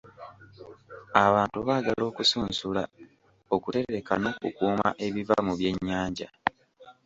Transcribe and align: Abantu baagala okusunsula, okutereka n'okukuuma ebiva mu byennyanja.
Abantu 1.25 1.57
baagala 1.67 2.03
okusunsula, 2.09 2.83
okutereka 3.55 4.13
n'okukuuma 4.17 4.87
ebiva 5.05 5.37
mu 5.45 5.53
byennyanja. 5.59 6.27